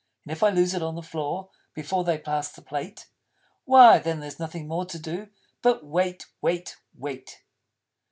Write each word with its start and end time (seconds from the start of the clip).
And 0.25 0.31
if 0.31 0.41
I 0.41 0.49
lose 0.49 0.73
it 0.73 0.81
on 0.81 0.95
the 0.95 1.03
floor 1.03 1.51
Before 1.75 2.03
they 2.03 2.17
pass 2.17 2.49
the 2.51 2.63
Plate, 2.63 3.07
Why 3.65 3.99
then 3.99 4.19
there's 4.19 4.39
nothing 4.39 4.67
more 4.67 4.87
to 4.87 4.97
do 4.97 5.29
But 5.61 5.85
wait 5.85 6.25
wait 6.41 6.77
wait. 6.97 7.43